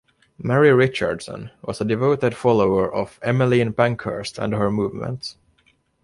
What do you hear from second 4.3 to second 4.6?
and